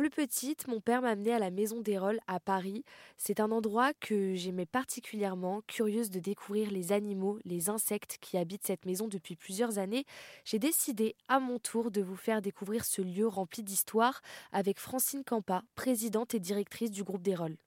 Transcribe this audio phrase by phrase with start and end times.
[0.00, 2.86] Plus petite, mon père m'a amenée à la Maison des Rolles à Paris.
[3.18, 8.66] C'est un endroit que j'aimais particulièrement, curieuse de découvrir les animaux, les insectes qui habitent
[8.66, 10.06] cette maison depuis plusieurs années.
[10.46, 15.22] J'ai décidé à mon tour de vous faire découvrir ce lieu rempli d'histoire avec Francine
[15.22, 17.58] Campa, présidente et directrice du groupe des Rolles.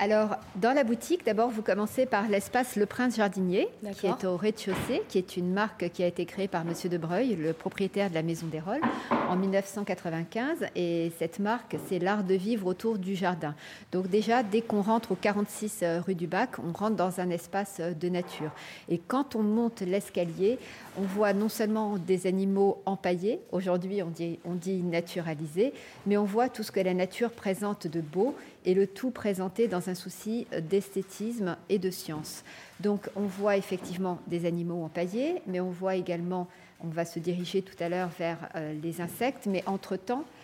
[0.00, 3.66] Alors, dans la boutique, d'abord, vous commencez par l'espace Le Prince Jardinier,
[3.98, 6.96] qui est au rez-de-chaussée, qui est une marque qui a été créée par Monsieur de
[6.96, 8.80] Breuil, le propriétaire de la Maison des Rolles,
[9.28, 10.66] en 1995.
[10.76, 13.56] Et cette marque, c'est l'art de vivre autour du jardin.
[13.90, 17.30] Donc déjà, dès qu'on rentre au 46 euh, rue du Bac, on rentre dans un
[17.30, 18.52] espace euh, de nature.
[18.88, 20.60] Et quand on monte l'escalier,
[20.96, 25.72] on voit non seulement des animaux empaillés, aujourd'hui on dit, on dit naturalisés,
[26.06, 28.36] mais on voit tout ce que la nature présente de beau
[28.68, 32.44] et le tout présenté dans un souci d'esthétisme et de science.
[32.80, 36.48] Donc on voit effectivement des animaux empaillés, mais on voit également,
[36.84, 40.37] on va se diriger tout à l'heure vers euh, les insectes, mais entre-temps, euh,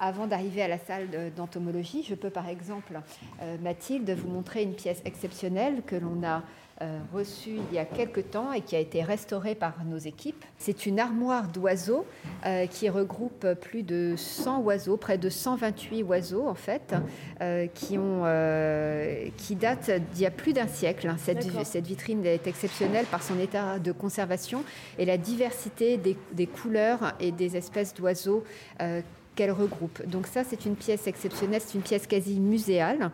[0.00, 3.00] avant d'arriver à la salle d'entomologie, je peux par exemple,
[3.42, 6.42] euh, Mathilde, vous montrer une pièce exceptionnelle que l'on a
[6.82, 10.44] euh, reçue il y a quelque temps et qui a été restaurée par nos équipes.
[10.58, 12.04] C'est une armoire d'oiseaux
[12.70, 16.94] qui regroupe plus de 100 oiseaux, près de 128 oiseaux en fait,
[17.74, 18.24] qui, ont,
[19.36, 21.12] qui datent d'il y a plus d'un siècle.
[21.18, 24.62] Cette, cette, vitrine est exceptionnelle par son état de conservation
[24.98, 28.44] et la diversité des, des couleurs et des espèces d'oiseaux
[29.36, 30.04] qu'elle regroupe.
[30.06, 33.10] Donc ça, c'est une pièce exceptionnelle, c'est une pièce quasi muséale.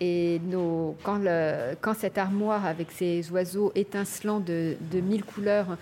[0.00, 5.76] Et nos, quand, le, quand, cette armoire avec ces oiseaux étincelants de, de mille couleurs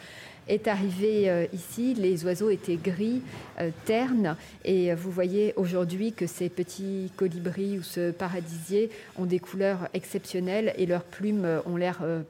[0.48, 3.22] est arrivée euh, ici, les oiseaux étaient gris,
[3.60, 9.38] euh, ternes, et vous voyez aujourd'hui que ces petits colibris ou ce paradisier ont des
[9.38, 12.22] couleurs exceptionnelles et leurs plumes ont l'air euh,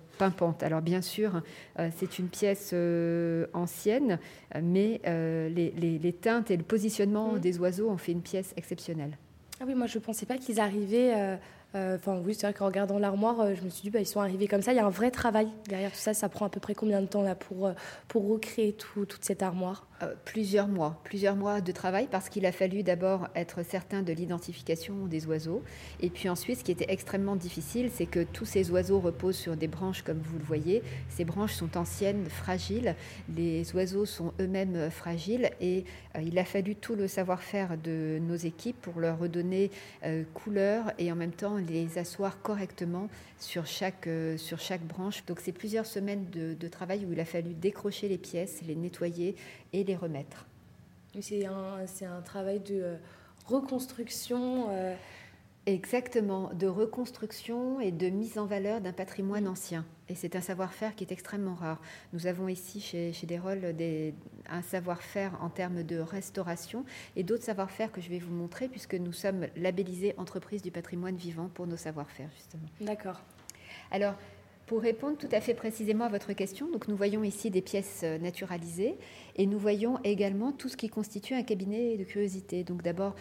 [0.61, 1.43] alors bien sûr,
[1.79, 4.19] euh, c'est une pièce euh, ancienne,
[4.61, 7.39] mais euh, les, teintes et le positionnement mmh.
[7.41, 9.17] des oiseaux ont fait une pièce exceptionnelle.
[9.61, 11.39] Ah oui, moi je ne pensais pas qu'ils arrivaient
[11.75, 14.21] enfin, oui, c'est vrai qu'en regardant l'armoire, euh, je me suis dit, bah, ils sont
[14.21, 14.73] arrivés comme ça.
[14.73, 16.13] Il y a un vrai travail derrière tout ça.
[16.13, 17.73] Ça prend à peu près combien de temps là pour, euh,
[18.09, 19.87] pour recréer toute cette armoire?
[20.25, 21.01] Plusieurs mois.
[21.05, 25.63] Plusieurs mois de travail parce qu'il a fallu d'abord être certain de l'identification des oiseaux.
[26.01, 29.57] Et puis ensuite, ce qui était extrêmement difficile, c'est que tous ces oiseaux reposent sur
[29.57, 30.83] des branches, comme vous le voyez.
[31.09, 32.97] Ces branches sont anciennes, fragiles.
[33.33, 35.51] Les oiseaux sont eux-mêmes fragiles.
[35.61, 35.85] Et
[36.21, 39.71] il a fallu tout le savoir-faire de nos équipes pour leur redonner
[40.35, 43.09] couleur et en même temps les asseoir correctement
[43.39, 45.25] sur chaque, euh, sur chaque branche.
[45.27, 49.37] Donc c'est plusieurs semaines de, travail où il a fallu décrocher les pièces, les nettoyer
[49.73, 50.47] et les remettre.
[51.21, 52.97] C'est un, un, travail de euh,
[53.47, 54.69] reconstruction.
[54.71, 54.95] Euh,
[55.67, 59.85] Exactement, de reconstruction et de mise en valeur d'un patrimoine ancien.
[60.09, 61.81] Et c'est un savoir-faire qui est extrêmement rare.
[62.13, 64.13] Nous avons ici chez, chez Desrolles des,
[64.51, 66.85] un savoir-faire en termes de restauration
[67.15, 71.15] et d'autres savoir-faire que je vais vous montrer puisque nous sommes labellisés entreprise du patrimoine
[71.15, 72.67] vivant pour nos savoir-faire justement.
[72.81, 73.23] D'accord.
[73.93, 74.15] Alors,
[74.67, 78.05] pour répondre tout à fait précisément à votre question, donc nous voyons ici des pièces
[78.05, 78.97] naturalisées
[79.37, 82.65] et nous voyons également tout ce qui constitue un cabinet de curiosité.
[82.65, 83.15] Donc d'abord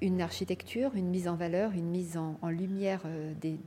[0.00, 3.58] une architecture, une mise en valeur, une mise en, lumière euh, des,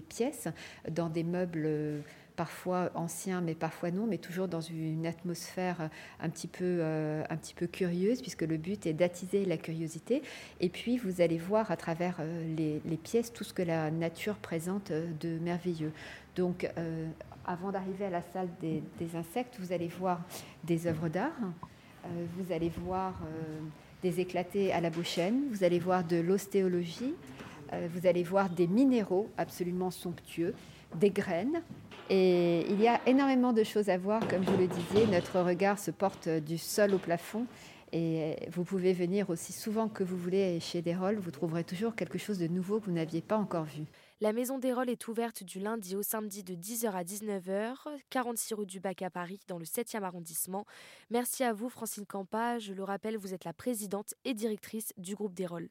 [0.00, 0.46] pièces
[0.88, 2.00] dans des meubles euh,
[2.36, 5.90] parfois anciens mais parfois non, mais toujours dans une atmosphère
[6.20, 10.22] un petit peu, euh, un petit peu curieuse puisque le but est d'attiser la curiosité.
[10.60, 12.20] Et puis vous allez voir à travers
[12.56, 15.92] les, pièces tout ce que la nature présente de merveilleux.
[16.36, 16.70] Donc
[17.44, 18.82] avant d'arriver à la salle des,
[19.16, 20.20] insectes, vous allez voir
[20.62, 21.40] des œuvres d'art,
[22.04, 23.20] vous allez voir
[24.02, 27.14] des éclatés à la bouchaine, vous allez voir de l'ostéologie,
[27.72, 30.54] euh, vous allez voir des minéraux absolument somptueux,
[30.96, 31.62] des graines.
[32.10, 35.78] Et il y a énormément de choses à voir, comme vous le disiez, notre regard
[35.78, 37.46] se porte du sol au plafond.
[37.92, 42.18] Et vous pouvez venir aussi souvent que vous voulez chez Desrolles, vous trouverez toujours quelque
[42.18, 43.84] chose de nouveau que vous n'aviez pas encore vu.
[44.20, 47.76] La Maison des Rolles est ouverte du lundi au samedi de 10h à 19h,
[48.10, 50.66] 46 rue du Bac à Paris, dans le 7e arrondissement.
[51.08, 52.58] Merci à vous, Francine Campa.
[52.58, 55.66] Je le rappelle, vous êtes la présidente et directrice du groupe des Rolles.